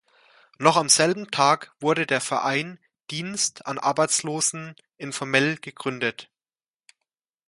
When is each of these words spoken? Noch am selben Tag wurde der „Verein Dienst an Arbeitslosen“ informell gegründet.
Noch 0.57 0.77
am 0.77 0.89
selben 0.89 1.29
Tag 1.29 1.75
wurde 1.79 2.07
der 2.07 2.21
„Verein 2.21 2.79
Dienst 3.11 3.67
an 3.67 3.77
Arbeitslosen“ 3.77 4.73
informell 4.97 5.57
gegründet. 5.57 6.31